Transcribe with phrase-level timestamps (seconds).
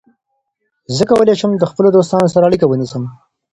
[0.95, 3.03] زه کولای شم د خپلو دوستانو سره اړیکه ونیسم.